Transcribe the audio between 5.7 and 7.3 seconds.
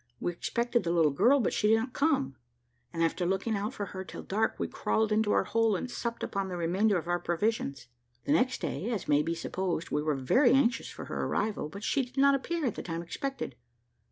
and supped upon the remainder of our